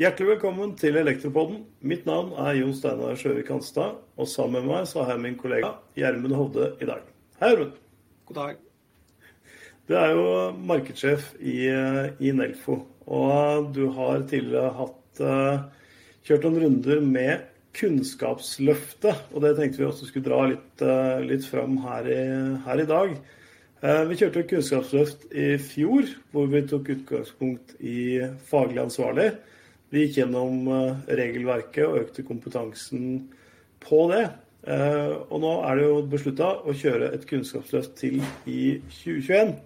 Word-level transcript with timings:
Hjertelig 0.00 0.28
velkommen 0.30 0.70
til 0.80 0.96
Elektropodden. 0.96 1.64
Mitt 1.84 2.06
navn 2.08 2.30
er 2.38 2.54
Jon 2.56 2.70
Steinar 2.72 3.18
Sjøvik 3.20 3.50
Hanstad, 3.52 3.98
og 4.16 4.28
sammen 4.30 4.62
med 4.62 4.70
meg 4.70 4.86
så 4.88 5.02
har 5.02 5.16
jeg 5.16 5.22
min 5.26 5.34
kollega 5.40 5.74
Gjermund 5.98 6.36
Hovde 6.38 6.68
i 6.80 6.88
dag. 6.88 7.02
Hei, 7.40 7.50
Gjermund. 7.50 7.74
God 8.30 8.38
dag. 8.38 8.60
Du 9.90 9.96
er 9.98 10.14
jo 10.14 10.22
markedssjef 10.70 11.32
i, 11.42 11.56
i, 12.22 12.32
Nelfo, 12.38 12.78
og 13.10 13.74
du 13.74 13.88
har 13.98 14.22
tidligere 14.30 14.70
hatt 14.78 15.24
uh, 15.26 15.66
kjørt 16.22 16.46
noen 16.46 16.62
runder 16.64 17.02
med 17.02 17.50
Kunnskapsløftet, 17.76 19.26
og 19.34 19.42
det 19.42 19.56
tenkte 19.58 19.82
vi 19.82 19.90
også 19.90 20.08
skulle 20.08 20.30
dra 20.30 20.46
litt, 20.54 20.86
uh, 20.86 21.18
litt 21.26 21.44
fram 21.50 21.76
her 21.82 22.08
i, 22.08 22.22
her 22.64 22.86
i 22.86 22.88
dag. 22.94 23.18
Uh, 23.80 24.04
vi 24.10 24.18
kjørte 24.20 24.42
et 24.42 24.50
Kunnskapsløft 24.50 25.30
i 25.32 25.54
fjor, 25.62 26.08
hvor 26.32 26.50
vi 26.52 26.66
tok 26.68 26.90
utgangspunkt 26.92 27.78
i 27.80 28.20
faglig 28.50 28.82
ansvarlig. 28.82 29.30
Vi 29.90 30.04
gikk 30.04 30.20
gjennom 30.20 30.68
eh, 30.70 31.00
regelverket 31.18 31.82
og 31.82 31.98
økte 32.04 32.22
kompetansen 32.26 33.24
på 33.82 34.04
det. 34.12 34.22
Eh, 34.70 35.16
og 35.26 35.42
nå 35.42 35.50
er 35.66 35.80
det 35.80 35.88
jo 35.88 35.96
beslutta 36.12 36.52
å 36.62 36.74
kjøre 36.76 37.10
et 37.16 37.26
kunnskapsløft 37.26 37.96
til 37.98 38.20
i 38.46 38.78
2021. 39.00 39.56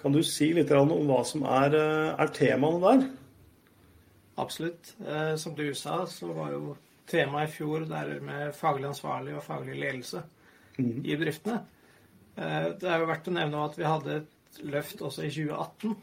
Kan 0.00 0.16
du 0.16 0.22
si 0.24 0.48
litt 0.56 0.72
om 0.72 0.94
hva 1.10 1.20
som 1.28 1.44
er, 1.44 1.76
eh, 1.76 2.14
er 2.16 2.32
temaene 2.32 2.80
der? 2.86 3.06
Absolutt. 4.40 4.92
Som 5.40 5.54
du 5.56 5.70
sa, 5.72 6.02
så 6.04 6.28
var 6.36 6.50
jo 6.52 6.74
temaet 7.08 7.48
i 7.48 7.54
fjor 7.54 7.86
der 7.88 8.18
med 8.20 8.52
faglig 8.56 8.90
ansvarlig 8.90 9.32
og 9.36 9.44
faglig 9.44 9.78
ledelse 9.80 10.20
mm. 10.76 10.98
i 11.04 11.16
bedriftene. 11.16 11.62
Det 12.36 12.88
er 12.88 13.00
jo 13.00 13.08
verdt 13.08 13.30
å 13.30 13.32
nevne 13.32 13.62
at 13.64 13.78
vi 13.78 13.86
hadde 13.88 14.18
et 14.20 14.58
løft 14.68 15.00
også 15.04 15.24
i 15.24 15.30
2018. 15.32 15.94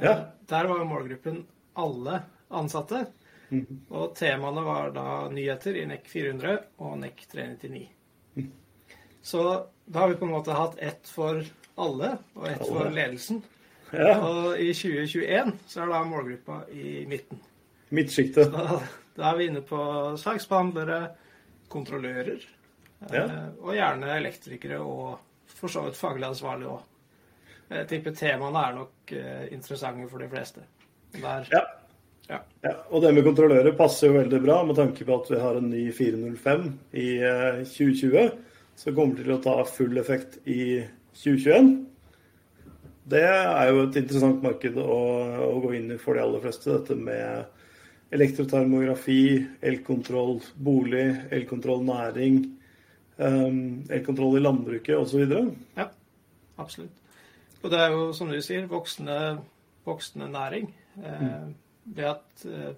Ja. 0.00 0.14
Der 0.48 0.68
var 0.70 0.80
jo 0.80 0.88
målgruppen 0.88 1.42
alle 1.80 2.22
ansatte. 2.48 3.04
Mm. 3.48 3.84
Og 3.92 4.14
temaene 4.16 4.64
var 4.64 4.90
da 4.94 5.08
nyheter 5.30 5.76
i 5.78 5.84
NEC 5.86 6.08
400 6.10 6.56
og 6.82 6.96
NEC 7.02 7.26
399. 7.30 7.88
Mm. 8.34 8.50
Så 9.22 9.44
da 9.84 10.04
har 10.04 10.08
vi 10.08 10.18
på 10.20 10.28
en 10.28 10.34
måte 10.34 10.56
hatt 10.56 10.78
ett 10.78 11.08
for 11.08 11.44
alle 11.74 12.16
og 12.34 12.48
ett 12.48 12.64
for 12.64 12.90
ledelsen. 12.90 13.42
Ja. 13.94 14.16
Og 14.26 14.58
i 14.58 14.72
2021 14.74 15.52
så 15.70 15.84
er 15.84 15.92
da 15.92 16.00
målgruppa 16.08 16.64
i 16.72 17.04
midten. 17.06 17.42
Midtsjiktet. 17.94 18.50
Da, 18.50 18.80
da, 19.14 19.28
er 19.30 19.38
vi 19.38 19.46
inne 19.50 19.62
på 19.66 19.78
saksbehandlere, 20.18 20.98
kontrollører, 21.70 22.42
ja. 23.12 23.22
eh, 23.22 23.46
og 23.60 23.76
gjerne 23.76 24.16
elektrikere 24.16 24.80
og 24.82 25.20
for 25.48 25.72
så 25.72 25.84
vidt 25.86 25.98
faglig 25.98 26.28
ansvarlig 26.28 26.68
òg. 26.72 26.90
Jeg 27.74 27.88
tipper 27.90 28.14
temaene 28.16 28.60
er 28.60 28.76
nok 28.76 29.14
eh, 29.16 29.46
interessante 29.54 30.08
for 30.10 30.22
de 30.22 30.28
fleste. 30.30 30.66
Der, 31.14 31.48
ja. 31.52 31.62
Ja. 32.28 32.40
ja. 32.64 32.74
Og 32.90 33.02
det 33.04 33.12
med 33.14 33.26
kontrollører 33.26 33.76
passer 33.76 34.08
jo 34.08 34.18
veldig 34.18 34.40
bra 34.44 34.58
med 34.64 34.78
tanke 34.78 35.04
på 35.06 35.16
at 35.16 35.30
vi 35.32 35.40
har 35.40 35.58
en 35.58 35.70
ny 35.70 35.86
405 35.92 36.68
i 37.00 37.08
2020 37.68 38.20
eh, 38.20 38.30
som 38.80 38.96
kommer 38.96 39.20
til 39.20 39.34
å 39.34 39.42
ta 39.42 39.58
full 39.68 39.98
effekt 40.00 40.38
i 40.48 40.84
2021. 41.14 41.74
Det 43.12 43.20
er 43.28 43.68
jo 43.68 43.84
et 43.84 43.98
interessant 44.00 44.40
marked 44.44 44.78
å, 44.80 45.00
å 45.44 45.60
gå 45.60 45.74
inn 45.76 45.92
i 45.92 46.00
for 46.00 46.16
de 46.16 46.24
aller 46.24 46.42
fleste. 46.42 46.72
Dette 46.72 46.96
med 46.96 48.14
elektrotermografi, 48.14 49.44
elkontroll 49.64 50.38
bolig, 50.56 51.06
elkontroll 51.34 51.84
næring, 51.84 52.40
elkontroll 53.18 54.38
i 54.38 54.42
landbruket 54.42 54.96
osv. 54.98 55.22
Ja, 55.76 55.88
absolutt. 56.58 57.02
Og 57.62 57.70
det 57.72 57.78
er 57.80 57.92
jo, 57.94 58.08
som 58.12 58.28
du 58.28 58.40
sier, 58.44 58.66
voksende, 58.68 59.18
voksende 59.86 60.26
næring. 60.32 60.72
Eh, 60.98 61.22
mm 61.22 61.52
det 61.84 62.08
at 62.08 62.44
eh, 62.48 62.72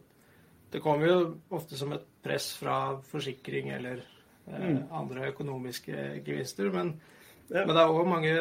det 0.73 0.83
kommer 0.83 1.09
jo 1.09 1.19
ofte 1.55 1.79
som 1.79 1.95
et 1.95 2.05
press 2.23 2.51
fra 2.59 2.99
forsikring 3.07 3.71
eller 3.77 4.03
eh, 4.03 4.69
mm. 4.69 4.81
andre 4.91 5.31
økonomiske 5.31 6.23
gevinster. 6.27 6.71
Men, 6.75 6.95
ja. 7.49 7.65
men 7.65 7.75
det 7.75 7.83
er 7.83 7.95
òg 7.95 8.11
mange 8.11 8.37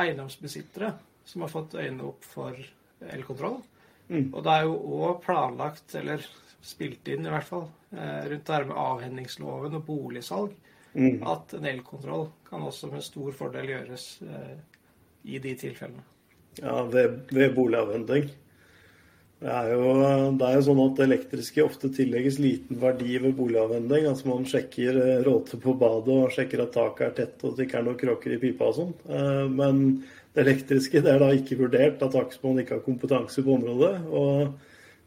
eiendomsbesittere 0.00 0.92
som 1.24 1.44
har 1.44 1.52
fått 1.52 1.78
øynene 1.78 2.10
opp 2.10 2.26
for 2.28 2.58
elkontroll. 3.14 3.62
Mm. 4.08 4.28
Og 4.34 4.40
det 4.44 4.52
er 4.52 4.66
jo 4.66 4.74
òg 5.00 5.22
planlagt, 5.24 5.94
eller 5.96 6.24
spilt 6.64 7.08
inn 7.12 7.24
i 7.24 7.32
hvert 7.32 7.48
fall, 7.48 7.66
eh, 7.96 8.28
rundt 8.28 8.46
det 8.46 8.58
her 8.58 8.68
med 8.68 8.80
avhendingsloven 8.80 9.80
og 9.80 9.86
boligsalg, 9.88 10.52
mm. 10.94 11.20
at 11.30 11.54
en 11.58 11.68
elkontroll 11.74 12.28
kan 12.48 12.64
også 12.64 12.90
med 12.92 13.04
stor 13.04 13.34
fordel 13.36 13.74
gjøres 13.74 14.08
i 15.24 15.38
de 15.42 15.54
tilfellene. 15.58 16.04
Ja, 16.60 16.82
ved, 16.86 17.20
ved 17.34 17.54
boligavhending. 17.54 18.30
Det 19.44 19.52
er, 19.52 19.72
jo, 19.74 19.88
det 20.38 20.46
er 20.46 20.54
jo 20.56 20.64
sånn 20.64 20.78
at 20.80 21.00
elektriske 21.04 21.64
ofte 21.66 21.90
tillegges 21.92 22.38
liten 22.40 22.78
verdi 22.80 23.18
ved 23.20 23.34
boligavhending. 23.36 24.06
Altså 24.08 24.30
Man 24.30 24.46
sjekker 24.48 24.96
eh, 25.02 25.24
råte 25.26 25.58
på 25.60 25.74
badet 25.80 26.14
og 26.14 26.32
sjekker 26.32 26.62
at 26.64 26.72
taket 26.72 27.06
er 27.10 27.16
tett 27.18 27.42
og 27.42 27.50
at 27.50 27.58
det 27.58 27.66
ikke 27.66 27.80
er 27.80 27.84
noen 27.88 27.98
kråker 28.00 28.36
i 28.36 28.38
pipa 28.40 28.70
og 28.70 28.78
sånn. 28.78 28.94
Eh, 29.04 29.42
men 29.52 29.82
det 30.32 30.46
elektriske 30.46 31.02
det 31.04 31.12
er 31.12 31.20
da 31.20 31.28
ikke 31.36 31.58
vurdert 31.60 32.06
av 32.06 32.14
takstmannen 32.14 32.62
ikke 32.62 32.78
har 32.78 32.86
kompetanse 32.86 33.44
på 33.44 33.58
området. 33.58 33.92
Og 34.08 34.54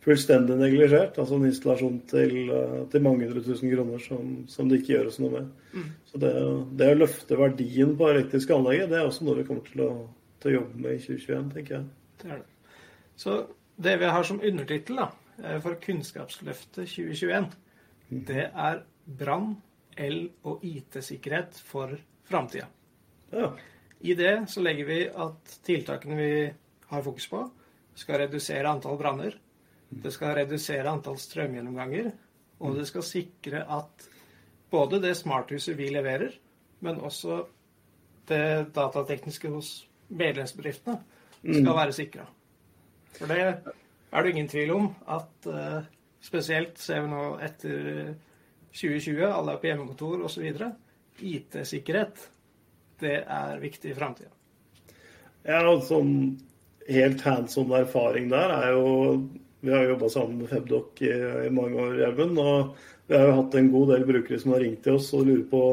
fullstendig 0.07 0.55
neglisjert. 0.59 1.17
Altså 1.19 1.37
en 1.37 1.47
installasjon 1.49 1.99
til, 2.09 2.35
eh, 2.53 2.79
til 2.91 3.03
mange 3.03 3.27
hundre 3.27 3.43
tusen 3.43 3.71
kroner 3.73 4.03
som, 4.03 4.33
som, 4.51 4.69
det 4.69 4.81
ikke 4.81 4.95
gjøres 4.95 5.19
noe 5.23 5.33
med. 5.33 5.51
Mm. 5.73 5.87
Så 6.07 6.21
det, 6.23 6.33
det, 6.79 6.89
å 6.93 6.99
løfte 7.01 7.39
verdien 7.39 7.93
på 7.99 8.09
elektriske 8.11 8.55
anlegget, 8.55 8.91
det 8.91 9.01
er 9.01 9.09
også 9.09 9.27
noe 9.27 9.39
vi 9.41 9.47
kommer 9.49 9.67
til 9.67 9.83
å, 9.85 9.91
til 10.41 10.51
å 10.51 10.57
jobbe 10.61 10.83
med 10.85 10.97
i 10.97 11.03
2021, 11.03 11.47
tenker 11.55 11.77
jeg. 11.77 11.87
Det 12.23 12.31
er 12.31 12.43
det. 12.43 12.75
Så 13.17 13.37
det 13.87 13.95
vi 14.01 14.11
har 14.15 14.27
som 14.29 14.43
undertittel 14.51 15.03
eh, 15.03 15.57
for 15.63 15.79
Kunnskapsløftet 15.83 16.83
2021, 16.85 17.49
mm. 18.09 18.21
det 18.29 18.45
er 18.47 18.83
brann, 19.19 19.55
el- 19.97 20.29
og 20.45 20.61
IT-sikkerhet 20.65 21.57
for 21.65 21.95
framtida. 22.29 22.67
Ja. 23.33 23.51
I 24.05 24.13
det 24.13 24.33
så 24.51 24.61
legger 24.61 24.85
vi 24.85 24.99
at 25.09 25.55
tiltakene 25.65 26.17
vi 26.19 26.31
har 26.91 27.03
fokus 27.03 27.25
på, 27.31 27.41
skal 27.97 28.21
redusere 28.21 28.69
antall 28.69 28.99
branner. 28.99 29.33
Det 29.89 30.11
skal 30.13 30.35
redusere 30.35 30.89
antall 30.91 31.19
strømgjennomganger. 31.21 32.11
Og 32.59 32.77
det 32.77 32.87
skal 32.89 33.05
sikre 33.05 33.63
at 33.69 34.07
både 34.73 34.99
det 35.01 35.13
smarthuset 35.17 35.77
vi 35.77 35.89
leverer, 35.93 36.33
men 36.83 36.99
også 36.99 37.43
det 38.27 38.73
datatekniske 38.75 39.51
hos 39.53 39.69
medlemsbedriftene 40.09 40.97
skal 41.41 41.69
mm. 41.69 41.77
være 41.77 41.95
sikra. 41.95 42.25
For 43.17 43.29
det 43.31 43.39
er 43.43 44.23
det 44.23 44.33
ingen 44.33 44.49
tvil 44.51 44.73
om 44.75 44.89
at 45.07 45.47
uh, 45.47 45.85
spesielt 46.21 46.79
ser 46.81 47.05
vi 47.05 47.11
nå 47.11 47.23
etter 47.43 48.15
2020, 48.73 49.23
alle 49.25 49.53
er 49.53 49.61
på 49.61 49.69
hjemmekontor 49.69 50.25
osv. 50.27 50.49
IT-sikkerhet, 51.17 52.27
det 53.01 53.15
er 53.23 53.61
viktig 53.61 53.93
i 53.93 53.97
framtida. 53.97 54.33
Ja, 55.47 55.61
sånn 55.87 56.37
helt 56.87 57.23
hands 57.23 57.57
on 57.59 57.71
erfaring 57.75 58.27
der 58.31 58.51
er 58.53 58.73
jo 58.75 58.87
Vi 59.67 59.73
har 59.73 59.83
jobba 59.83 60.09
sammen 60.09 60.37
med 60.39 60.49
Febdoc 60.49 61.01
i, 61.03 61.11
i 61.47 61.49
mange 61.51 61.75
år, 61.75 61.97
Gjermund. 61.99 62.37
Og 62.39 63.07
vi 63.07 63.17
har 63.17 63.25
jo 63.27 63.39
hatt 63.41 63.55
en 63.59 63.71
god 63.73 63.89
del 63.91 64.05
brukere 64.07 64.39
som 64.39 64.53
har 64.55 64.61
ringt 64.63 64.85
til 64.85 64.95
oss 64.95 65.09
og 65.17 65.25
lurer 65.27 65.41
på 65.51 65.63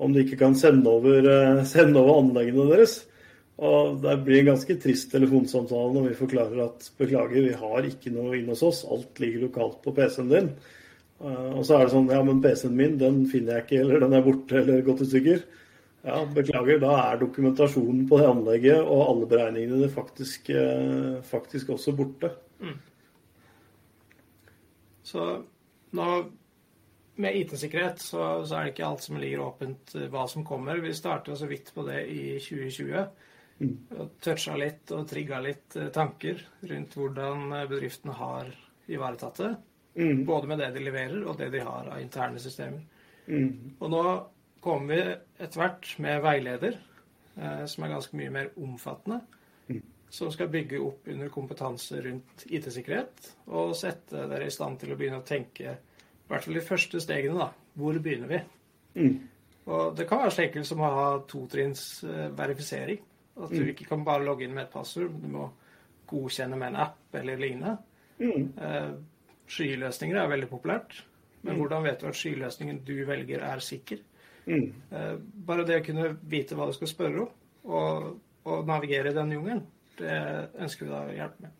om 0.00 0.12
de 0.12 0.24
ikke 0.24 0.36
kan 0.42 0.56
sende 0.56 0.92
over, 0.92 1.24
eh, 1.24 1.60
sende 1.68 2.02
over 2.02 2.20
anleggene 2.20 2.66
deres. 2.68 2.98
Og 3.60 4.02
det 4.04 4.18
blir 4.24 4.42
en 4.42 4.50
ganske 4.54 4.76
trist 4.80 5.10
telefonsamtale 5.12 5.94
når 5.96 6.10
vi 6.10 6.18
forklarer 6.18 6.60
at 6.66 6.90
beklager, 7.00 7.48
vi 7.48 7.56
har 7.62 7.88
ikke 7.88 8.12
noe 8.12 8.36
inn 8.36 8.52
hos 8.52 8.64
oss, 8.64 8.82
alt 8.88 9.20
ligger 9.20 9.46
lokalt 9.46 9.80
på 9.84 9.92
PC-en 9.96 10.28
din. 10.32 10.52
Eh, 11.24 11.48
og 11.54 11.64
så 11.64 11.78
er 11.78 11.86
det 11.86 11.94
sånn 11.96 12.12
ja, 12.12 12.20
men 12.24 12.44
PC-en 12.44 12.76
min 12.76 13.00
den 13.00 13.22
finner 13.32 13.56
jeg 13.56 13.66
ikke, 13.66 13.80
eller 13.86 14.04
den 14.04 14.18
er 14.20 14.28
borte 14.28 14.60
eller 14.60 14.84
gått 14.84 15.04
i 15.04 15.08
stykker. 15.14 15.42
Ja, 16.04 16.20
beklager, 16.36 16.78
da 16.80 16.92
er 17.06 17.24
dokumentasjonen 17.24 18.06
på 18.08 18.20
det 18.20 18.28
anlegget 18.28 18.84
og 18.84 19.02
alle 19.04 19.32
beregningene 19.32 19.88
faktisk, 19.92 20.52
eh, 20.52 21.18
faktisk 21.28 21.72
også 21.76 21.96
borte. 21.96 22.32
Mm. 22.60 22.78
Så 25.10 25.26
nå 25.96 26.10
med 27.20 27.36
IT-sikkerhet 27.36 28.00
så, 28.00 28.20
så, 28.46 28.54
er 28.56 28.68
det 28.68 28.74
ikke 28.74 28.86
alt 28.86 29.02
som 29.04 29.18
ligger 29.20 29.42
åpent 29.44 29.96
eh, 29.98 30.06
hva 30.12 30.24
som 30.30 30.46
kommer. 30.46 30.80
Vi 30.80 30.94
starta 30.96 31.36
så 31.36 31.48
vidt 31.50 31.74
på 31.74 31.84
det 31.88 32.04
i 32.08 32.22
2020. 32.40 33.26
Og 33.60 34.12
toucha 34.24 34.56
litt 34.56 34.92
og 34.96 35.08
trigga 35.08 35.40
litt 35.44 35.76
eh, 35.76 35.90
tanker 35.92 36.40
rundt 36.70 36.96
hvordan 36.96 37.50
eh, 37.58 37.66
bedriftene 37.68 38.16
har 38.16 38.48
ivaretatt 38.90 39.42
det. 39.42 39.50
Mm. 40.00 40.22
Både 40.24 40.48
med 40.48 40.62
det 40.62 40.70
de 40.76 40.84
leverer, 40.86 41.18
og 41.26 41.36
det 41.38 41.50
de 41.52 41.60
har 41.66 41.90
av 41.92 42.00
interne 42.00 42.40
systemer. 42.40 42.86
Mm. 43.26 43.76
Og 43.78 43.90
nå 43.92 44.04
kommer 44.64 44.94
vi 44.94 45.02
etter 45.44 45.60
hvert 45.60 45.90
med 46.00 46.22
veileder, 46.24 46.78
eh, 47.36 47.64
som 47.68 47.84
er 47.84 47.92
ganske 47.92 48.16
mye 48.16 48.32
mer 48.38 48.50
omfattende. 48.56 49.20
Mm. 49.68 49.82
Som 50.10 50.32
skal 50.34 50.50
bygge 50.50 50.80
opp 50.82 51.06
under 51.12 51.30
kompetanse 51.30 52.00
rundt 52.02 52.44
IT-sikkerhet, 52.50 53.28
og 53.54 53.76
sette 53.78 54.24
dere 54.30 54.48
i 54.48 54.54
stand 54.54 54.80
til 54.80 54.90
å 54.90 54.96
begynne 54.98 55.20
å 55.20 55.26
tenke 55.26 55.76
i 55.76 56.32
hvert 56.32 56.46
fall 56.46 56.58
de 56.58 56.64
første 56.66 57.02
stegene, 57.02 57.38
da. 57.38 57.50
Hvor 57.78 57.98
begynner 58.02 58.30
vi? 58.30 58.40
Mm. 58.98 59.14
Og 59.70 59.94
det 59.98 60.06
kan 60.10 60.22
være 60.22 60.34
så 60.34 60.44
enkelt 60.44 60.66
som 60.66 60.82
å 60.82 60.90
ha 60.94 61.06
totrinns 61.30 61.84
eh, 62.06 62.28
verifisering. 62.38 63.00
At 63.40 63.52
du 63.54 63.62
mm. 63.62 63.70
ikke 63.72 63.86
kan 63.88 64.04
bare 64.06 64.26
logge 64.26 64.46
inn 64.46 64.54
med 64.54 64.66
et 64.66 64.74
passord. 64.74 65.14
Du 65.22 65.28
må 65.30 65.46
godkjenne 66.10 66.58
med 66.58 66.72
en 66.72 66.80
app 66.86 67.18
eller 67.20 67.40
lignende. 67.40 67.76
Mm. 68.20 68.46
Eh, 68.58 68.92
skyløsninger 69.50 70.18
er 70.20 70.30
veldig 70.30 70.48
populært, 70.50 71.00
men 71.46 71.58
hvordan 71.58 71.84
vet 71.86 72.02
du 72.02 72.08
at 72.10 72.18
skyløsningen 72.18 72.82
du 72.86 72.96
velger, 73.08 73.42
er 73.46 73.62
sikker? 73.64 74.02
Mm. 74.46 74.66
Eh, 74.92 75.14
bare 75.46 75.66
det 75.66 75.80
å 75.80 75.84
kunne 75.86 76.08
vite 76.30 76.58
hva 76.58 76.68
du 76.68 76.74
skal 76.76 76.90
spørre 76.90 77.24
om, 77.24 77.30
og, 77.70 78.10
og 78.46 78.68
navigere 78.68 79.12
i 79.12 79.16
den 79.16 79.34
jungelen, 79.36 79.64
det 80.00 80.18
ønsker 80.60 80.86
vi 80.86 80.92
da 80.92 81.02
å 81.06 81.16
hjelpe 81.16 81.46
med. 81.46 81.56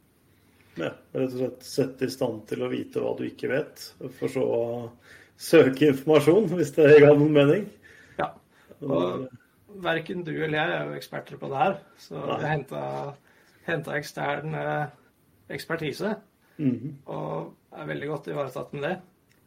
Ja, 0.81 0.91
rett 1.17 1.35
og 1.35 1.37
slett 1.37 1.67
sette 1.67 2.07
i 2.07 2.13
stand 2.13 2.45
til 2.49 2.63
å 2.65 2.71
vite 2.73 3.03
hva 3.03 3.13
du 3.19 3.25
ikke 3.27 3.51
vet, 3.51 3.83
for 4.19 4.33
så 4.33 4.45
å 4.47 4.65
søke 5.41 5.91
informasjon, 5.91 6.49
hvis 6.55 6.73
det 6.77 6.89
ga 7.03 7.13
noen 7.13 7.37
mening. 7.37 7.69
Ja. 8.21 8.31
Og 8.81 9.29
verken 9.85 10.25
du 10.25 10.33
eller 10.33 10.59
jeg 10.59 10.77
er 10.77 10.89
jo 10.89 10.99
eksperter 10.99 11.41
på 11.41 11.51
det 11.53 11.63
her, 11.63 11.79
så 12.01 12.23
vi 12.23 12.39
har 12.45 13.15
henta 13.67 13.97
ekstern 13.99 14.55
ekspertise. 14.55 14.91
ekspertise, 15.51 16.15
-hmm. 16.61 16.93
og 17.07 17.55
er 17.73 17.87
veldig 17.87 18.09
godt 18.09 18.29
ivaretatt 18.33 18.73
med 18.73 18.83
det. 18.83 18.97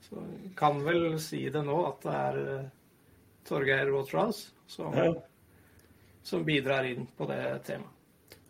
Så 0.04 0.24
kan 0.57 0.81
vel 0.86 1.19
si 1.19 1.45
det 1.50 1.63
nå 1.66 1.78
at 1.88 2.01
det 2.04 2.16
er 2.19 2.40
eh, 2.57 2.69
Torgeir 3.48 3.92
Waterhouse 3.92 4.51
som, 4.68 4.94
Ja. 4.98 5.13
som 6.24 6.45
bidrar 6.45 6.84
inn 6.84 7.07
på 7.18 7.28
det 7.30 7.63
temaet. 7.68 7.92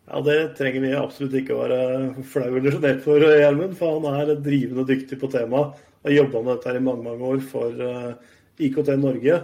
Ja, 0.04 0.20
det 0.20 0.38
trenger 0.58 0.82
vi 0.84 0.92
absolutt 0.98 1.34
ikke 1.38 1.56
være 1.56 2.24
flau 2.28 2.50
eller 2.50 2.74
sjenert 2.74 3.04
for, 3.06 3.24
Gjermund. 3.24 3.76
For 3.78 3.96
han 4.04 4.20
er 4.20 4.40
drivende 4.44 4.84
dyktig 4.88 5.18
på 5.20 5.30
temaet. 5.32 5.80
Har 6.04 6.12
jobba 6.12 6.42
med 6.42 6.50
dette 6.52 6.68
her 6.68 6.78
i 6.80 6.84
mange 6.84 7.06
mange 7.06 7.30
år 7.32 7.44
for 7.48 7.84
eh, 7.86 8.32
IKT 8.66 8.90
Norge. 9.00 9.38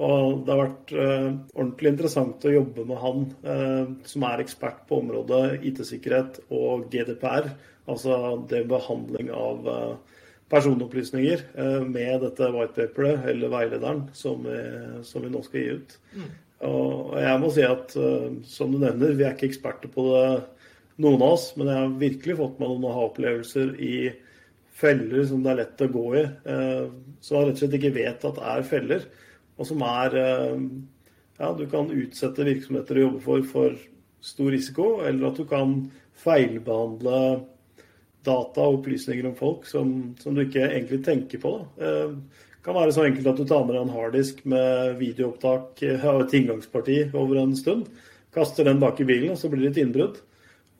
Og 0.00 0.40
det 0.46 0.54
har 0.54 0.62
vært 0.62 0.94
eh, 0.96 1.26
ordentlig 1.52 1.92
interessant 1.92 2.48
å 2.48 2.54
jobbe 2.54 2.86
med 2.88 3.02
han, 3.02 3.26
eh, 3.44 3.92
som 4.08 4.24
er 4.30 4.40
ekspert 4.40 4.86
på 4.88 5.02
området 5.02 5.60
IT-sikkerhet 5.68 6.40
og 6.48 6.88
GDPR. 6.92 7.52
Altså 7.90 8.38
det 8.48 8.64
behandling 8.70 9.28
av 9.34 9.66
personopplysninger 10.50 11.42
med 11.86 12.22
dette 12.22 12.48
whitepaperet 12.54 13.26
eller 13.32 13.50
veilederen 13.50 14.04
som 14.14 14.44
vi, 14.44 14.60
som 15.06 15.24
vi 15.24 15.30
nå 15.32 15.42
skal 15.46 15.60
gi 15.60 15.74
ut. 15.80 15.96
Og 16.66 17.14
jeg 17.16 17.40
må 17.40 17.50
si 17.54 17.62
at 17.64 17.94
eh, 17.96 18.32
som 18.48 18.72
du 18.72 18.80
nevner, 18.82 19.14
vi 19.16 19.24
er 19.24 19.36
ikke 19.36 19.48
eksperter 19.48 19.92
på 19.92 20.04
det, 20.10 20.24
noen 21.00 21.22
av 21.24 21.36
oss, 21.38 21.46
men 21.56 21.70
jeg 21.70 21.80
har 21.80 21.94
virkelig 22.02 22.36
fått 22.36 22.58
meg 22.60 22.72
noen 22.72 22.90
aha-opplevelser 22.90 23.72
i 23.80 23.94
feller 24.80 25.24
som 25.28 25.44
det 25.44 25.52
er 25.52 25.60
lett 25.62 25.84
å 25.84 25.88
gå 25.92 26.04
i, 26.20 26.24
eh, 26.24 26.82
som 27.24 27.38
man 27.38 27.48
rett 27.48 27.56
og 27.56 27.62
slett 27.62 27.78
ikke 27.78 27.94
vet 27.96 28.26
at 28.28 28.42
er 28.52 28.66
feller, 28.68 29.06
og 29.56 29.68
som 29.68 29.86
er 29.88 30.18
eh, 30.24 30.64
Ja, 31.40 31.54
du 31.56 31.62
kan 31.72 31.88
utsette 31.88 32.44
virksomheter 32.44 32.98
du 32.98 33.00
jobber 33.00 33.22
for 33.24 33.44
for 33.48 33.76
stor 34.20 34.50
risiko, 34.52 34.88
eller 35.00 35.30
at 35.30 35.38
du 35.40 35.46
kan 35.48 35.70
feilbehandle 36.20 37.20
data 38.28 38.66
og 38.66 38.82
opplysninger 38.82 39.24
om 39.30 39.36
folk 39.38 39.64
som, 39.64 39.94
som 40.20 40.36
du 40.36 40.42
ikke 40.44 40.66
egentlig 40.66 40.98
tenker 41.06 41.40
på. 41.40 41.54
Da. 41.80 42.10
Eh, 42.60 42.64
Det 42.64 42.64
kan 42.64 42.74
være 42.74 42.92
så 42.92 43.04
enkelt 43.06 43.26
at 43.26 43.36
du 43.36 43.44
tar 43.48 43.64
med 43.64 43.74
deg 43.74 43.82
en 43.86 43.94
harddisk 43.94 44.44
med 44.44 44.98
videoopptak 44.98 45.82
eh, 45.82 46.04
av 46.04 46.20
et 46.26 46.32
inngangsparti 46.34 47.14
over 47.14 47.36
en 47.40 47.56
stund. 47.56 47.86
Kaster 48.34 48.64
den 48.64 48.78
bak 48.80 49.00
i 49.00 49.04
bilen, 49.04 49.30
og 49.32 49.38
så 49.38 49.48
blir 49.50 49.62
det 49.68 49.76
et 49.78 49.86
innbrudd. 49.86 50.20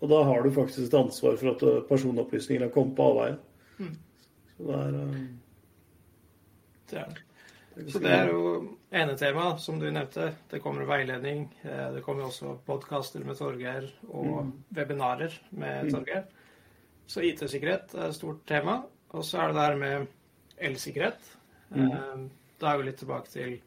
Og 0.03 0.09
da 0.09 0.23
har 0.25 0.43
du 0.43 0.51
faktisk 0.51 0.87
et 0.87 0.95
ansvar 0.99 1.37
for 1.41 1.51
at 1.55 1.63
eh, 1.63 1.81
personopplysningene 1.89 2.69
har 2.69 2.75
kommet 2.75 2.97
på 2.97 3.07
avveie. 3.11 3.39
Så 4.59 4.67
det 4.67 4.77
er 4.77 5.01
eh, 5.01 5.17
Det 6.91 6.99
er 6.99 7.09
det. 7.15 7.25
Så 7.95 7.99
det 8.03 8.11
er 8.13 8.29
jo 8.29 8.77
ene 8.93 9.17
tema, 9.17 9.57
som 9.59 9.79
du 9.81 9.87
nevnte. 9.91 10.35
Det 10.51 10.61
kommer 10.61 10.85
veiledning. 10.85 11.47
eh, 11.65 11.93
Det 11.95 12.03
kommer 12.05 12.25
også 12.29 12.59
podkaster 12.67 13.25
med 13.25 13.37
Torgeir 13.39 13.89
og 14.13 14.53
webinarer 14.77 15.33
med 15.53 15.89
Torgeir. 15.95 16.25
Så 17.07 17.23
IT-sikkerhet 17.25 17.95
er 17.95 18.09
et 18.11 18.15
stort 18.15 18.45
tema. 18.47 18.83
Og 19.15 19.25
så 19.25 19.39
er 19.41 19.47
det 19.49 19.55
det 19.57 19.63
her 19.65 19.77
med 19.77 20.07
elsikkerhet. 20.59 21.37
Eh, 21.75 22.29
Da 22.61 22.73
er 22.75 22.79
vi 22.79 22.85
litt 22.91 22.99
tilbake 23.01 23.31
til 23.33 23.61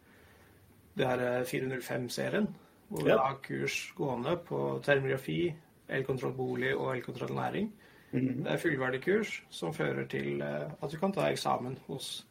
det 0.98 1.08
her 1.08 1.20
eh, 1.20 1.46
405-serien, 1.50 2.48
hvor 2.90 3.04
vi 3.04 3.10
Ja. 3.10 3.18
har 3.18 3.40
kurs 3.42 3.92
gående 3.98 4.36
på 4.46 4.80
termografi, 4.86 5.54
elkontroll 5.90 6.34
bolig 6.38 6.76
og 6.78 6.96
elkontroll 6.96 7.34
næring. 7.34 7.72
Det 8.14 8.46
er 8.46 8.58
fullverdig 8.62 9.02
kurs 9.02 9.42
som 9.50 9.74
fører 9.74 10.06
til 10.06 10.42
eh, 10.42 10.70
at 10.82 10.92
du 10.92 10.98
kan 11.02 11.12
ta 11.12 11.26
eksamen 11.32 11.78
hos 11.88 12.28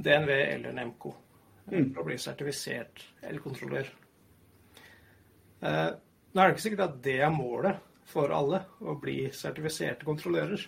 DNV 0.00 0.30
eller 0.30 0.72
Nemco 0.72 1.12
mm. 1.70 1.92
for 1.92 2.00
å 2.00 2.06
bli 2.06 2.16
sertifisert 2.16 3.02
elkontrollør. 3.28 3.90
Eh, 5.62 5.90
Nå 6.32 6.42
er 6.42 6.48
det 6.48 6.54
ikke 6.56 6.62
sikkert 6.62 6.84
at 6.86 6.98
det 7.02 7.18
er 7.24 7.30
målet 7.34 7.76
for 8.08 8.32
alle, 8.32 8.62
å 8.80 8.94
bli 9.00 9.30
sertifiserte 9.32 10.04
kontrollører. 10.08 10.64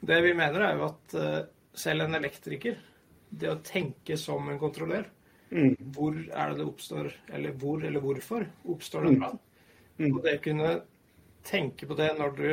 Det 0.00 0.20
vi 0.24 0.32
mener, 0.36 0.60
er 0.68 0.76
jo 0.76 0.86
at 0.88 1.14
eh, 1.16 1.40
selv 1.78 2.04
en 2.04 2.14
elektriker, 2.20 2.76
det 3.30 3.50
å 3.52 3.60
tenke 3.64 4.16
som 4.16 4.48
en 4.48 4.60
kontrollør 4.60 5.06
Hvor 5.94 6.16
er 6.16 6.50
det 6.50 6.58
det 6.58 6.64
oppstår, 6.68 7.12
eller 7.32 7.54
hvor 7.56 7.84
eller 7.84 8.04
hvorfor 8.04 8.44
oppstår 8.68 9.06
det 9.06 9.12
brann? 9.16 9.38
Og 10.10 10.18
det 10.24 10.34
å 10.38 10.42
kunne 10.44 10.72
tenke 11.48 11.88
på 11.88 11.96
det 11.96 12.10
når 12.18 12.34
du 12.36 12.48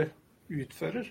utfører 0.56 1.10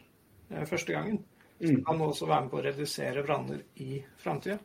eh, 0.51 0.65
første 0.65 0.95
gangen, 0.95 1.19
så 1.61 1.75
kan 1.87 1.99
du 1.99 2.07
også 2.07 2.29
være 2.31 2.47
med 2.47 2.51
på 2.55 2.59
å 2.59 2.65
redusere 2.65 3.25
branner 3.27 3.61
i 3.85 3.99
framtida. 4.19 4.57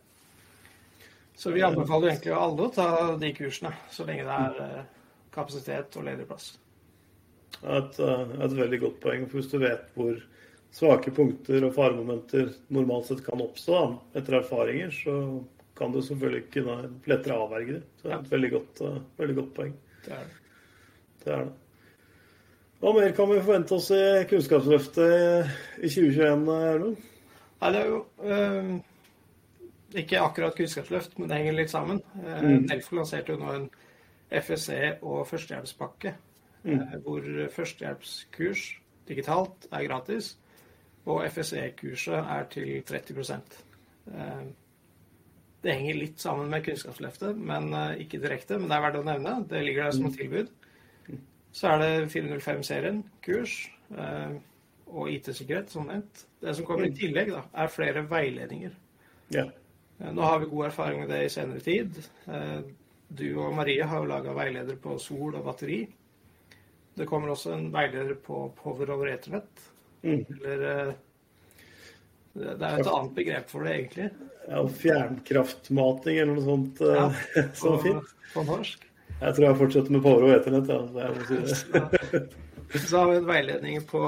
Så 1.36 1.52
vi 1.52 1.64
anbefaler 1.64 2.14
egentlig 2.14 2.34
alle 2.36 2.66
å 2.66 2.72
ta 2.74 2.88
de 3.20 3.30
kursene, 3.36 3.72
så 3.92 4.08
lenge 4.08 4.26
det 4.28 4.40
er 4.48 4.64
eh, 4.66 4.90
kapasitet 5.36 6.00
og 6.00 6.08
ledig 6.08 6.28
plass. 6.28 6.50
et, 7.64 8.00
eh, 8.00 8.34
et 8.46 8.58
veldig 8.58 8.80
godt 8.80 9.00
poeng. 9.04 9.28
For 9.28 9.40
hvis 9.40 9.52
du 9.52 9.60
vet 9.60 9.88
hvor 9.96 10.20
svake 10.76 11.12
punkter 11.16 11.66
og 11.66 11.74
faremomenter 11.76 12.52
normalt 12.74 13.10
sett 13.10 13.24
kan 13.26 13.42
oppstå 13.42 13.78
da, 13.78 13.88
etter 14.20 14.38
erfaringer, 14.40 14.92
så 14.94 15.16
kan 15.80 15.94
du 15.94 16.02
selvfølgelig 16.04 16.44
kunne 16.54 16.76
lettere 17.10 17.40
avverge 17.40 17.78
det. 17.78 17.82
Så 17.98 18.08
det 18.08 18.14
er 18.14 18.20
et 18.20 18.36
veldig 18.36 18.52
godt, 18.58 18.84
uh, 18.84 19.00
veldig 19.22 19.38
godt 19.40 19.56
poeng. 19.56 19.74
Det 20.06 20.14
er 20.14 20.28
det. 20.28 20.38
Det 21.24 21.34
er 21.36 21.48
det. 21.48 21.56
Hva 22.80 22.94
mer 22.96 23.12
kan 23.16 23.28
vi 23.28 23.42
forvente 23.44 23.76
oss 23.76 23.90
i 23.92 24.04
Kunnskapsløftet 24.30 25.84
i 25.84 25.90
2021, 25.92 26.46
Erlend? 26.56 27.08
Nei, 27.60 27.72
det 27.76 27.80
er 27.82 27.90
jo 27.90 27.98
uh, 28.24 28.70
ikke 30.00 30.22
akkurat 30.22 30.56
kunnskapsløft, 30.56 31.18
men 31.20 31.32
det 31.32 31.40
henger 31.42 31.58
litt 31.58 31.74
sammen. 31.74 32.00
Mm. 32.16 32.68
Delfo 32.70 32.96
lanserte 33.00 33.34
jo 33.34 33.42
nå 33.42 33.56
en 33.56 33.66
FSE 34.30 34.94
og 35.02 35.26
førstehjelpspakke, 35.28 36.14
mm. 36.64 36.84
hvor 37.04 37.26
førstehjelpskurs 37.56 38.68
digitalt 39.10 39.66
er 39.74 39.88
gratis, 39.88 40.36
og 41.10 41.26
FSE-kurset 41.34 42.18
er 42.20 42.48
til 42.54 42.84
30 42.88 43.22
eh, 43.30 44.44
Det 45.64 45.76
henger 45.76 46.00
litt 46.00 46.22
sammen 46.22 46.50
med 46.52 46.64
Kunnskapsløftet, 46.66 47.38
men 47.38 47.74
eh, 47.74 48.02
ikke 48.06 48.22
direkte. 48.22 48.60
Men 48.60 48.70
det 48.70 48.78
er 48.78 48.86
verdt 48.88 49.02
å 49.02 49.08
nevne. 49.08 49.36
Det 49.50 49.64
ligger 49.66 49.88
der 49.88 49.98
som 49.98 50.10
et 50.10 50.20
tilbud. 50.20 50.52
Så 51.52 51.72
er 51.72 51.82
det 51.82 52.12
405-serien, 52.14 53.02
kurs 53.26 53.56
eh, 53.96 54.36
og 54.90 55.10
IT-sikkerhet, 55.12 55.72
som 55.74 55.90
nevnt. 55.90 56.26
Det 56.42 56.54
som 56.56 56.68
kommer 56.68 56.90
i 56.90 56.96
tillegg, 56.96 57.34
da, 57.34 57.46
er 57.64 57.74
flere 57.74 58.06
veiledninger. 58.10 58.76
Ja. 59.34 59.50
Nå 60.00 60.24
har 60.24 60.40
vi 60.40 60.52
god 60.52 60.70
erfaring 60.70 61.02
med 61.02 61.10
det 61.12 61.26
i 61.26 61.32
senere 61.34 61.60
tid. 61.60 61.98
Du 63.10 63.26
og 63.42 63.52
Marie 63.58 63.84
har 63.84 64.00
jo 64.00 64.08
laga 64.08 64.32
veileder 64.38 64.78
på 64.80 64.96
sol 65.02 65.36
og 65.36 65.44
batteri. 65.44 65.82
Det 66.96 67.08
kommer 67.10 67.34
også 67.34 67.52
en 67.56 67.68
veileder 67.74 68.16
på 68.24 68.46
power 68.62 68.94
over 68.96 69.12
eternett. 69.12 69.66
Mm. 70.04 70.22
Eller 70.40 70.62
eh, 70.70 70.92
Det 72.40 72.46
er 72.64 72.76
jo 72.78 72.84
et 72.86 72.92
annet 72.94 73.16
begrep 73.18 73.50
for 73.52 73.66
det, 73.66 73.74
egentlig. 73.76 74.10
ja 74.50 74.62
fjernkraftmating 74.82 76.18
eller 76.22 76.38
noe 76.38 76.46
sånt. 76.46 76.82
eh, 76.82 77.18
så 77.54 77.74
på, 77.76 77.82
fint. 77.84 78.14
på 78.34 78.44
norsk. 78.48 78.86
Jeg 79.20 79.36
tror 79.36 79.46
jeg 79.50 79.58
fortsetter 79.60 79.92
med 79.92 80.06
og 80.08 80.30
Eternett. 80.32 80.70
Ja. 80.70 81.10
så 81.28 81.42
si. 81.50 82.80
Så 82.88 82.98
har 83.02 83.10
vi 83.10 83.18
en 83.18 83.28
veiledning 83.28 83.82
på, 83.90 84.04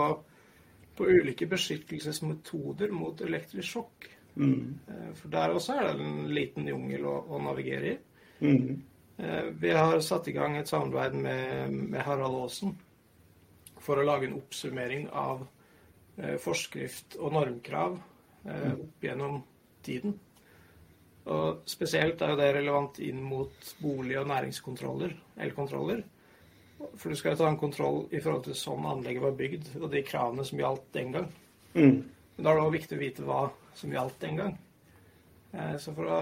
på 0.95 1.07
ulike 1.09 1.47
beskyttelsesmetoder 1.51 2.93
mot 2.95 3.21
elektrisk 3.25 3.67
sjokk. 3.73 4.07
Mm. 4.39 4.77
Eh, 4.87 5.09
For 5.19 5.33
der 5.33 5.57
også 5.57 5.75
er 5.75 5.89
det 5.89 6.05
en 6.05 6.29
liten 6.31 6.69
jungel 6.71 7.03
å, 7.09 7.17
å 7.27 7.41
navigere 7.43 7.91
i. 7.91 7.97
Mm. 8.45 8.79
Vi 9.61 9.69
har 9.69 9.99
satt 10.01 10.31
i 10.31 10.33
gang 10.33 10.55
et 10.57 10.69
samarbeid 10.71 11.13
med, 11.13 11.73
med 11.91 12.01
Harald 12.01 12.39
Aasen 12.39 12.71
for 13.77 13.99
å 14.01 14.05
lage 14.07 14.25
en 14.25 14.37
oppsummering 14.39 15.03
av 15.13 15.43
forskrift 16.41 17.17
og 17.19 17.33
normkrav 17.33 17.97
eh, 18.45 18.73
opp 18.73 19.05
gjennom 19.05 19.41
tiden. 19.85 20.17
Og 21.31 21.61
spesielt 21.69 22.21
er 22.21 22.33
jo 22.33 22.39
det 22.39 22.49
relevant 22.55 22.97
inn 23.05 23.21
mot 23.21 23.73
bolig- 23.81 24.19
og 24.19 24.27
næringskontroller, 24.31 25.13
elkontroller. 25.45 26.01
For 26.97 27.09
du 27.09 27.17
skal 27.17 27.35
jo 27.35 27.43
ta 27.43 27.49
en 27.51 27.59
kontroll 27.61 28.07
i 28.09 28.19
forhold 28.19 28.47
til 28.47 28.57
sånn 28.57 28.87
anlegget 28.89 29.21
var 29.21 29.35
bygd, 29.37 29.67
og 29.81 29.91
de 29.93 30.01
kravene 30.05 30.45
som 30.47 30.61
gjaldt 30.61 30.87
den 30.97 31.11
gang. 31.13 31.27
Mm. 31.75 31.99
Men 32.35 32.45
da 32.45 32.49
er 32.49 32.57
det 32.57 32.63
òg 32.65 32.73
viktig 32.73 32.97
å 32.97 33.01
vite 33.03 33.27
hva 33.27 33.41
som 33.77 33.93
gjaldt 33.93 34.17
den 34.23 34.39
gang. 34.41 34.57
Eh, 35.53 35.75
Så 35.77 35.93
for 35.93 36.09
å 36.09 36.21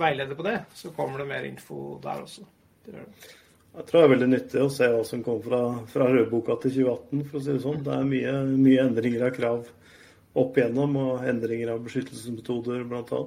veilede 0.00 0.34
på 0.34 0.46
det, 0.46 0.58
så 0.74 0.90
kommer 0.96 1.22
det 1.22 1.28
mer 1.30 1.46
info 1.46 1.98
der 2.02 2.24
også. 2.24 2.46
Det 2.84 2.98
det. 2.98 3.06
Jeg 3.70 3.86
tror 3.86 4.00
det 4.00 4.06
er 4.06 4.12
veldig 4.14 4.30
nyttig 4.32 4.62
å 4.64 4.70
se 4.72 4.88
hva 4.90 5.02
som 5.06 5.22
kom 5.24 5.38
fra, 5.44 5.60
fra 5.92 6.08
rødboka 6.10 6.56
til 6.64 6.74
2018, 6.80 7.26
for 7.30 7.38
å 7.38 7.42
si 7.44 7.52
det 7.54 7.64
sånn. 7.64 7.82
Det 7.86 7.96
er 7.96 8.08
mye, 8.08 8.32
mye 8.58 8.86
endringer 8.88 9.26
av 9.28 9.34
krav 9.36 9.68
opp 10.40 10.58
igjennom, 10.58 10.96
og 10.98 11.28
endringer 11.30 11.74
av 11.74 11.84
beskyttelsesmetoder 11.86 12.82
bl.a. 12.90 13.20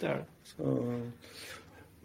Det 0.00 0.10
er 0.10 0.24
det. 0.24 0.32
Så, 0.50 0.74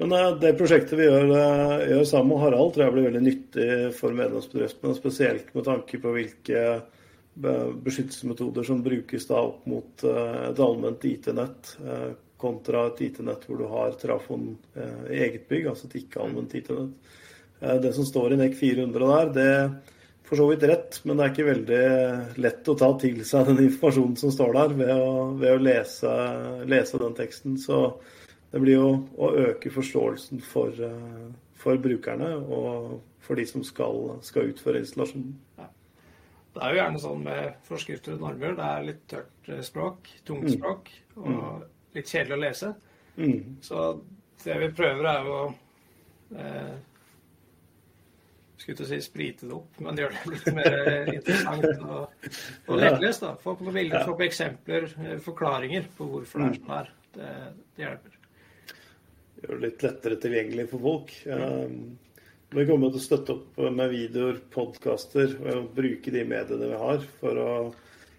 men 0.01 0.11
eh, 0.17 0.31
det 0.41 0.55
prosjektet 0.57 0.97
vi 0.97 1.05
gjør, 1.05 1.27
eh, 1.35 1.83
gjør 1.91 2.07
sammen 2.09 2.33
med 2.33 2.41
Harald, 2.41 2.73
tror 2.73 2.88
jeg 2.88 2.95
blir 2.95 3.07
veldig 3.09 3.21
nyttig 3.25 3.69
for 3.97 4.17
medlemsbedriftene. 4.17 4.97
Spesielt 4.97 5.53
med 5.57 5.67
tanke 5.67 6.00
på 6.01 6.15
hvilke 6.15 6.63
beskyttelsesmetoder 7.41 8.65
som 8.67 8.81
brukes 8.83 9.27
da 9.29 9.39
opp 9.45 9.67
mot 9.69 10.03
eh, 10.07 10.39
et 10.50 10.61
allment 10.65 11.05
IT-nett 11.07 11.75
kontra 12.41 12.88
et 12.89 13.03
IT-nett 13.05 13.43
hvor 13.45 13.59
du 13.59 13.67
har 13.69 13.93
trafon 14.01 14.47
i 14.73 15.19
eget 15.27 15.43
bygg, 15.45 15.67
altså 15.69 15.85
et 15.85 16.00
ikke-allment 16.00 16.55
IT-nett. 16.57 17.11
Det 17.61 17.91
som 17.93 18.05
står 18.07 18.33
i 18.33 18.37
NEC 18.39 18.55
400 18.57 19.09
der, 19.11 19.33
det 19.35 19.47
er 19.53 19.67
for 20.31 20.39
så 20.39 20.45
vidt 20.47 20.63
rett, 20.63 21.01
men 21.03 21.19
det 21.19 21.25
er 21.25 21.31
ikke 21.33 21.43
veldig 21.49 22.39
lett 22.39 22.69
å 22.71 22.75
ta 22.79 22.87
til 23.01 23.17
seg 23.27 23.49
den 23.49 23.65
informasjonen 23.65 24.13
som 24.15 24.31
står 24.31 24.53
der 24.55 24.75
ved 24.79 24.91
å, 24.95 25.07
ved 25.35 25.57
å 25.57 25.59
lese, 25.59 26.11
lese, 26.71 26.99
den 27.01 27.17
teksten. 27.17 27.57
Så 27.59 27.79
det 28.53 28.61
blir 28.63 28.77
jo 28.77 28.91
å 29.19 29.27
øke 29.41 29.73
forståelsen 29.75 30.39
for, 30.47 30.71
eh, 30.87 31.25
for 31.59 31.81
brukerne 31.83 32.29
og 32.39 33.01
for 33.27 33.35
de 33.35 33.43
som 33.49 33.65
skal, 33.67 33.99
skal 34.23 34.53
utføre 34.53 34.79
installasjonen. 34.85 35.33
Ja. 35.59 35.67
Det 36.55 36.63
er 36.63 36.71
jo 36.71 36.79
gjerne 36.79 37.01
sånn 37.03 37.25
med 37.25 37.59
forskrifter 37.67 38.15
og 38.15 38.23
normer. 38.23 38.55
Det 38.55 38.69
er 38.69 38.87
litt 38.87 39.01
tørt 39.11 39.51
eh, 39.51 39.59
språk, 39.67 40.13
tungt 40.27 40.47
mm. 40.47 40.53
språk, 40.55 40.93
og 41.17 41.27
mm. 41.33 41.67
litt 41.97 42.13
kjedelig 42.15 42.37
å 42.37 42.41
lese. 42.45 42.71
Mm. 43.19 43.59
Så 43.67 43.83
det 44.45 44.57
vi 44.63 44.71
prøver, 44.79 45.11
er 45.11 45.27
å 45.27 45.41
eh, 46.39 46.71
skulle 48.61 48.79
til 48.79 48.87
å 48.87 48.91
si 48.91 49.01
sprite 49.03 49.49
det 49.49 49.57
opp, 49.57 49.81
men 49.81 49.99
gjøre 49.99 50.21
det 50.21 50.31
litt 50.35 50.49
mer 50.55 50.79
eh, 50.79 51.11
interessant 51.17 51.83
og, 51.83 52.31
og 52.69 52.81
lettlest. 52.81 53.27
da. 53.27 53.35
Få 53.41 53.57
på 53.59 53.73
bilder, 53.73 54.07
få 54.07 54.15
på 54.17 54.27
eksempler, 54.29 54.89
forklaringer 55.25 55.91
på 55.97 56.09
hvorfor 56.15 56.45
det 56.45 56.49
er 56.53 56.57
sånn 56.61 56.71
det 56.71 56.79
er. 56.79 56.97
Det, 57.11 57.29
det 57.75 57.87
hjelper 57.87 58.17
gjøre 59.41 59.57
det 59.57 59.67
litt 59.67 59.85
lettere 59.85 60.17
tilgjengelig 60.21 60.67
for 60.71 60.85
folk. 60.85 61.13
Vi 62.51 62.65
kommer 62.67 62.91
til 62.91 62.99
å 62.99 63.03
støtte 63.05 63.35
opp 63.37 63.61
med 63.71 63.93
videoer, 63.93 64.41
podkaster 64.51 65.37
og 65.53 65.69
bruke 65.75 66.11
de 66.13 66.25
mediene 66.27 66.71
vi 66.73 66.81
har 66.81 67.05
for 67.21 67.39
å 67.39 67.51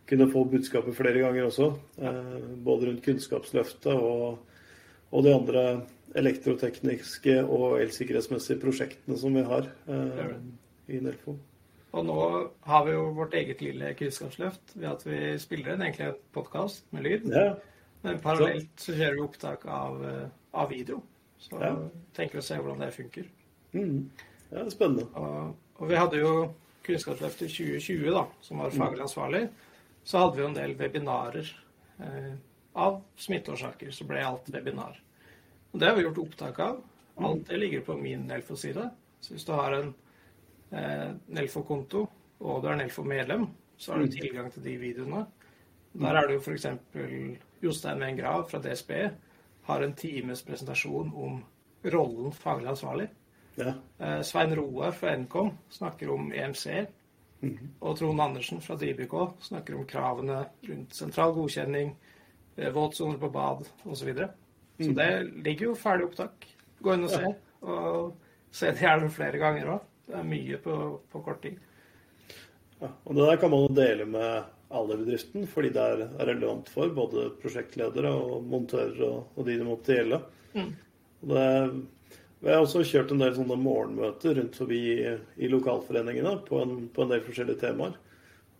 kunne 0.08 0.28
få 0.32 0.46
budskapet 0.50 0.96
flere 0.96 1.20
ganger 1.22 1.46
også. 1.46 1.68
Eh, 2.00 2.38
både 2.64 2.88
rundt 2.88 3.04
Kunnskapsløftet 3.04 3.92
og, 3.92 4.40
og 5.12 5.26
de 5.26 5.34
andre 5.37 5.62
elektrotekniske 6.19 7.38
og 7.45 7.81
elsikkerhetsmessige 7.83 8.61
prosjektene 8.62 9.16
som 9.19 9.35
vi 9.37 9.45
har 9.47 9.69
eh, 9.88 10.37
i 10.92 11.00
Nelfo. 11.02 11.37
Og 11.92 12.07
nå 12.09 12.19
har 12.64 12.85
vi 12.87 12.95
jo 12.95 13.09
vårt 13.16 13.35
eget 13.37 13.61
lille 13.64 13.92
kunnskapsløft 13.99 14.76
ved 14.78 14.88
at 14.88 15.04
vi 15.04 15.21
spiller 15.40 15.75
inn 15.75 15.85
egentlig 15.85 16.14
podkast 16.33 16.87
med 16.95 17.04
lyd. 17.04 17.28
Ja. 17.33 17.50
Men 18.02 18.21
parallelt 18.23 18.73
så 18.81 18.95
kjører 18.97 19.19
vi 19.19 19.25
opptak 19.26 19.66
av, 19.69 20.00
eh, 20.09 20.28
av 20.59 20.73
video. 20.73 21.02
Så 21.42 21.59
ja. 21.61 21.75
tenker 22.16 22.38
vi 22.38 22.42
å 22.42 22.47
se 22.47 22.59
hvordan 22.59 22.85
det 22.85 22.95
funker. 22.97 23.28
Mm. 23.75 24.09
Ja, 24.49 24.62
det 24.62 24.66
er 24.66 24.75
spennende. 24.75 25.07
Og, 25.19 25.52
og, 25.78 25.87
vi 25.90 25.99
hadde 25.99 26.23
jo 26.23 26.33
Kunnskapsløftet 26.83 27.52
2020, 27.52 28.09
da, 28.11 28.25
som 28.42 28.59
var 28.59 28.73
faglig 28.75 29.04
ansvarlig. 29.04 29.42
Så 30.02 30.19
hadde 30.19 30.35
vi 30.35 30.42
jo 30.42 30.49
en 30.49 30.57
del 30.57 30.73
webinarer 30.81 31.50
eh, 32.02 32.33
av 32.75 32.97
smitteårsaker. 33.23 33.92
Så 33.95 34.07
ble 34.09 34.25
alt 34.26 34.49
webinar. 34.50 34.97
Og 35.73 35.81
det 35.81 35.88
har 35.88 35.97
vi 35.97 36.05
gjort 36.07 36.23
opptak 36.23 36.59
av. 36.61 36.81
Alt 37.17 37.47
det 37.49 37.61
ligger 37.61 37.81
på 37.87 37.97
min 37.97 38.26
Nelfo-side. 38.29 38.91
Så 39.21 39.35
hvis 39.35 39.45
du 39.45 39.52
har 39.52 39.76
en 39.76 39.95
eh, 40.71 41.11
Nelfo-konto, 41.33 42.07
og 42.41 42.62
du 42.62 42.69
er 42.69 42.81
Nelfo-medlem, 42.81 43.47
så 43.76 43.93
har 43.93 44.02
du 44.02 44.11
mm. 44.11 44.14
tilgang 44.17 44.50
til 44.52 44.64
de 44.64 44.76
videoene. 44.81 45.26
Der 45.93 46.17
er 46.17 46.29
det 46.29 46.38
jo 46.38 46.41
f.eks. 46.41 46.67
Jostein 47.62 48.00
Wen 48.00 48.17
Grav 48.19 48.49
fra 48.50 48.61
DSB 48.62 48.93
har 49.69 49.83
en 49.83 49.95
times 49.95 50.43
presentasjon 50.43 51.12
om 51.14 51.43
rollen 51.93 52.33
faglig 52.33 52.73
ansvarlig. 52.73 53.09
Ja. 53.55 53.75
Eh, 53.99 54.21
Svein 54.23 54.55
Roar 54.57 54.93
fra 54.97 55.17
Nkom 55.17 55.52
snakker 55.71 56.11
om 56.11 56.33
EMC. 56.33 56.87
Mm 57.41 57.59
-hmm. 57.59 57.69
Og 57.81 57.99
Trond 57.99 58.21
Andersen 58.21 58.61
fra 58.61 58.76
DBK 58.76 59.14
snakker 59.41 59.75
om 59.75 59.87
kravene 59.87 60.45
rundt 60.61 60.95
sentral 60.95 61.33
godkjenning, 61.33 61.97
eh, 62.57 62.73
våtsoner 62.73 63.19
på 63.19 63.31
bad 63.31 63.69
osv. 63.83 64.09
Så, 64.85 64.93
mm. 64.93 64.99
det 64.99 65.43
ligger 65.49 65.71
jo 65.71 65.79
ferdig 65.79 66.09
opptak. 66.09 66.49
Gå 66.83 66.97
inn 66.97 67.07
og 67.07 67.15
se. 67.15 67.35
Og 67.62 68.55
se 68.55 68.73
det 68.73 68.85
gjerne 68.85 69.12
flere 69.12 69.41
ganger 69.43 69.77
òg. 69.77 69.87
Det 70.09 70.19
er 70.19 70.27
mye 70.29 70.59
på, 70.61 70.79
på 71.12 71.23
kort 71.25 71.43
tid. 71.45 71.61
Ja, 72.83 72.91
og 72.91 73.15
det 73.15 73.29
der 73.29 73.39
kan 73.39 73.53
man 73.53 73.65
jo 73.65 73.75
dele 73.77 74.07
med 74.11 74.51
alle 74.73 74.97
bedriften, 74.99 75.47
fordi 75.47 75.71
det 75.75 75.83
er 75.83 76.07
relevant 76.27 76.71
for 76.73 76.91
både 76.97 77.29
prosjektledere 77.43 78.11
og 78.11 78.47
montører 78.49 79.03
og, 79.07 79.35
og 79.37 79.47
de 79.47 79.59
det 79.61 79.67
måtte 79.69 79.99
gjelde. 79.99 80.19
Mm. 80.57 80.71
Det, 81.33 81.45
vi 82.43 82.51
har 82.51 82.65
også 82.65 82.83
kjørt 82.89 83.12
en 83.15 83.21
del 83.23 83.37
sånne 83.37 83.59
morgenmøter 83.61 84.35
rundt 84.41 84.57
forbi 84.59 84.81
i, 84.97 85.12
i 85.39 85.51
lokalforeningene 85.53 86.35
på 86.49 86.59
en, 86.65 86.75
på 86.91 87.05
en, 87.05 87.12
del 87.12 87.23
forskjellige 87.23 87.62
temaer. 87.62 87.95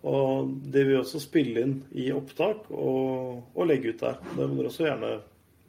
Og 0.07 0.53
det 0.71 0.85
vil 0.85 0.97
vi 0.97 1.01
også 1.01 1.23
spille 1.23 1.65
inn 1.67 1.75
i 1.99 2.09
opptak 2.15 2.69
og, 2.71 3.43
og 3.55 3.67
legge 3.67 3.91
ut 3.91 4.03
der. 4.03 4.21
Det 4.37 4.47
må 4.47 4.61
dere 4.61 4.71
også 4.71 4.87
gjerne 4.87 5.13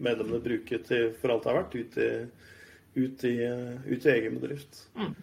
medlemmene 0.04 0.44
bruke 0.44 0.80
til, 0.88 1.12
for 1.20 1.34
alt 1.34 1.46
det 1.46 1.52
har 1.52 1.62
vært, 1.62 1.78
ut 1.78 2.00
i, 2.00 2.10
ut 3.04 3.28
i, 3.30 3.36
ut 3.90 4.08
i 4.08 4.12
egen 4.14 4.40
bedrift. 4.42 4.84
Mm. 5.00 5.14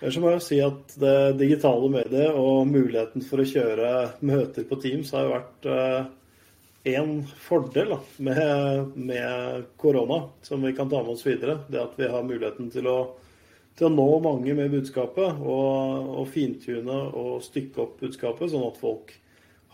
Ellers 0.00 0.18
må 0.20 0.34
jeg 0.34 0.44
si 0.44 0.58
at 0.60 0.94
det 1.00 1.38
digitale 1.40 1.88
mediet 1.92 2.36
og 2.36 2.66
muligheten 2.68 3.24
for 3.24 3.40
å 3.40 3.48
kjøre 3.48 3.90
møter 4.26 4.66
på 4.68 4.76
Teams 4.82 5.12
har 5.14 5.24
jo 5.24 5.32
vært 5.32 5.68
én 6.90 7.12
eh, 7.22 7.34
fordel 7.40 7.94
da, 7.94 7.98
med, 8.26 8.98
med, 8.98 9.68
korona 9.80 10.26
som 10.44 10.64
vi 10.66 10.74
kan 10.76 10.90
ta 10.90 11.00
med 11.02 11.14
oss 11.14 11.24
videre. 11.24 11.60
Det 11.72 11.80
at 11.80 11.96
vi 11.96 12.10
har 12.10 12.26
muligheten 12.26 12.68
til 12.74 12.90
å, 12.90 12.98
til 13.78 13.88
å 13.88 13.94
nå 13.94 14.08
mange 14.26 14.56
med 14.58 14.74
budskapet 14.74 15.40
og, 15.40 16.10
og 16.20 16.28
fintune 16.34 17.00
og 17.14 17.38
stykke 17.46 17.86
opp 17.86 17.96
budskapet, 18.02 18.52
sånn 18.52 18.68
at 18.68 18.80
folk 18.82 19.14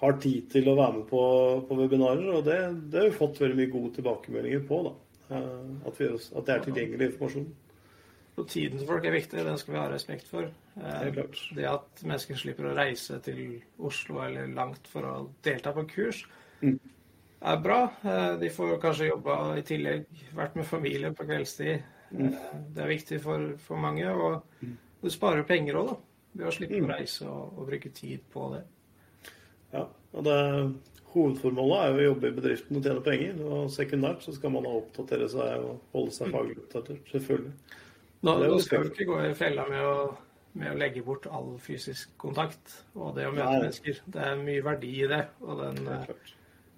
har 0.00 0.20
tid 0.22 0.46
til 0.52 0.68
å 0.70 0.76
være 0.78 0.98
med 0.98 1.08
på, 1.10 1.22
på 1.68 1.78
webinarer. 1.78 2.28
Og 2.34 2.44
det, 2.46 2.58
det, 2.92 3.02
har 3.02 3.10
vi 3.10 3.18
fått 3.18 3.40
veldig 3.42 3.58
mye 3.58 3.72
gode 3.72 3.94
tilbakemeldinger 3.98 4.62
på. 4.68 4.82
da, 4.86 4.94
eh, 5.36 5.50
At, 5.90 6.00
vi, 6.00 6.08
at 6.14 6.46
det 6.46 6.54
er 6.54 6.64
tilgjengelig 6.68 7.10
informasjon. 7.10 7.50
Så 8.40 8.44
tiden 8.48 8.78
til 8.78 8.88
folk 8.88 9.04
er 9.04 9.12
viktig, 9.12 9.42
den 9.44 9.58
skal 9.60 9.74
vi 9.74 9.80
ha 9.80 9.88
respekt 9.90 10.28
for. 10.30 10.46
Det, 10.80 11.24
det 11.58 11.66
at 11.68 12.02
mennesker 12.06 12.38
slipper 12.38 12.70
å 12.70 12.76
reise 12.78 13.18
til 13.24 13.58
Oslo 13.84 14.22
eller 14.24 14.48
langt 14.54 14.86
for 14.88 15.04
å 15.04 15.14
delta 15.44 15.74
på 15.76 15.84
kurs, 15.90 16.22
mm. 16.62 16.78
er 17.52 17.58
bra. 17.60 17.80
Eh, 18.00 18.34
de 18.40 18.52
får 18.54 18.78
kanskje 18.80 19.10
jobba 19.10 19.40
i 19.60 19.64
tillegg, 19.66 20.06
vært 20.38 20.56
med 20.56 20.68
familie 20.68 21.12
på 21.16 21.26
kveldstid. 21.28 21.82
Mm. 22.10 22.30
Eh, 22.30 22.54
det 22.74 22.84
er 22.84 22.94
viktig 22.94 23.20
for, 23.24 23.50
for 23.66 23.82
mange. 23.82 24.08
Og 24.08 24.64
mm. 24.64 24.76
du 25.02 25.10
sparer 25.12 25.44
penger 25.48 25.82
òg, 25.82 25.92
da. 25.92 25.98
Ved 26.30 26.46
å 26.46 26.54
slippe 26.54 26.78
mm. 26.78 26.86
å 26.86 26.92
reise 26.94 27.26
og, 27.26 27.56
og, 27.58 27.64
bruke 27.68 27.90
tid 27.94 28.24
på 28.32 28.52
det. 28.54 28.62
Ja, 29.74 29.86
og 29.86 30.26
det 30.26 30.38
Hovedformålet 31.10 31.80
er 31.80 31.88
jo 31.90 31.98
å 31.98 32.04
jobbe 32.04 32.28
i 32.28 32.34
bedriften 32.36 32.78
og 32.78 32.84
tjene 32.86 33.02
penger. 33.02 33.38
Og 33.42 33.70
sekundært 33.74 34.22
så 34.22 34.34
skal 34.36 34.52
man 34.54 34.68
oppdatere 34.70 35.26
seg 35.30 35.64
og 35.66 35.94
holde 35.94 36.14
seg 36.14 36.28
mm. 36.28 36.34
faglig 36.36 36.58
oppdatert. 36.60 37.08
Selvfølgelig. 37.10 37.54
Nå, 38.20 38.34
nå 38.44 38.58
skal 38.62 38.84
vi 38.84 38.92
ikke 38.92 39.06
gå 39.08 39.16
i 39.26 39.32
fella 39.38 39.64
med 39.70 39.86
å, 39.86 39.94
med 40.60 40.70
å, 40.70 40.76
legge 40.78 41.02
bort 41.02 41.26
all 41.32 41.54
fysisk 41.62 42.12
kontakt 42.20 42.76
og 42.94 43.16
det 43.16 43.26
å 43.26 43.32
møte 43.34 43.48
Nei. 43.48 43.62
mennesker. 43.64 44.02
Det 44.06 44.28
er 44.28 44.44
mye 44.44 44.66
verdi 44.66 44.92
i 45.00 45.08
det. 45.10 45.22
Og 45.42 45.64
den 45.64 45.90
uh, 45.90 46.36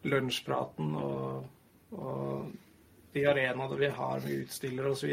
lunsjpraten 0.08 0.96
og, 1.02 1.44
og, 1.98 2.56
de 3.12 3.26
arenaene 3.28 3.76
vi 3.76 3.92
har 3.92 4.24
med 4.24 4.46
utstillere 4.46 4.94
osv., 4.94 5.10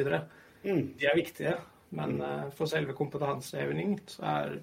mm. 0.64 0.84
de 0.96 1.12
er 1.12 1.20
viktige. 1.20 1.58
Men 1.98 2.22
uh, 2.24 2.48
for 2.56 2.72
selve 2.72 2.96
kompetanseheving 2.96 3.98
så 4.08 4.24
er 4.32 4.58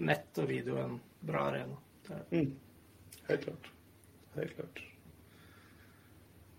nett 0.00 0.40
og 0.40 0.48
video 0.48 0.80
en 0.80 0.96
bra 1.20 1.50
arena. 1.50 1.76
Mm. 2.30 2.54
Helt 3.28 3.44
klart. 3.44 3.70
Helt 4.34 4.54
klart. 4.56 4.82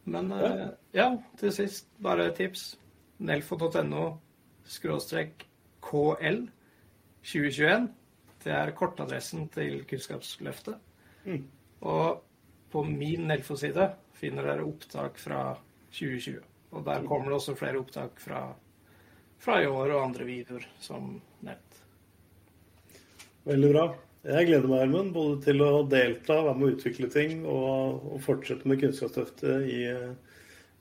Men 0.04 0.32
uh, 0.34 0.68
ja, 0.96 1.12
til 1.40 1.54
sist 1.56 1.90
bare 2.02 2.30
et 2.32 2.40
tips. 2.40 2.76
Nelfo.no 3.22 4.06
skråstrek 4.66 5.46
KL 5.84 6.44
2021. 7.22 7.90
Det 8.42 8.54
er 8.56 8.74
kortadressen 8.78 9.48
til 9.54 9.84
Kunnskapsløftet. 9.90 10.80
Mm. 11.26 11.44
Og 11.86 12.24
på 12.72 12.84
min 12.88 13.28
Nelfo-side 13.30 13.92
finner 14.18 14.48
dere 14.48 14.66
opptak 14.66 15.20
fra 15.22 15.44
2020. 15.92 16.40
Og 16.72 16.86
der 16.86 17.06
kommer 17.06 17.30
det 17.30 17.38
også 17.38 17.56
flere 17.60 17.82
opptak 17.82 18.20
fra, 18.24 18.46
fra 19.42 19.60
i 19.62 19.68
år 19.68 19.94
og 19.96 20.06
andre 20.08 20.26
videoer 20.26 20.66
som 20.80 21.14
nevnt. 21.46 21.84
Veldig 23.46 23.72
bra. 23.74 23.86
Jeg 24.22 24.46
gleder 24.46 24.70
meg, 24.70 24.84
Hermen, 24.84 25.08
både 25.16 25.40
til 25.42 25.64
å 25.66 25.70
delta, 25.90 26.36
være 26.46 26.60
med 26.60 26.68
å 26.68 26.76
utvikle 26.76 27.08
ting 27.10 27.40
og, 27.50 28.04
og 28.06 28.20
fortsette 28.22 28.70
med 28.70 28.78
Kunnskapsløftet 28.84 29.66
i, 29.66 29.80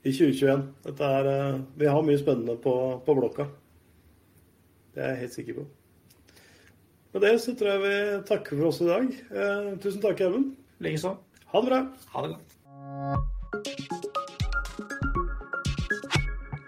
i 0.05 0.13
2021. 0.13 0.67
Er, 0.91 1.29
eh, 1.31 1.57
vi 1.81 1.89
har 1.89 2.05
mye 2.05 2.21
spennende 2.21 2.59
på, 2.61 2.75
på 3.01 3.15
blokka. 3.17 3.47
Det 4.93 5.01
er 5.01 5.15
jeg 5.15 5.23
helt 5.23 5.37
sikker 5.39 5.57
på. 5.57 5.65
Med 7.15 7.25
det 7.25 7.33
så 7.41 7.57
tror 7.57 7.73
jeg 7.73 7.83
vi 7.87 7.97
takker 8.29 8.61
for 8.61 8.69
oss 8.69 8.85
i 8.85 8.91
dag. 8.91 9.09
Eh, 9.09 9.73
tusen 9.81 10.05
takk, 10.05 10.21
Even. 10.27 10.51
Likeså. 10.85 11.17
Ha 11.49 11.65
det 11.65 11.73
bra. 11.73 11.83
Ha 12.13 12.27
det 12.27 12.35
godt. 12.35 12.50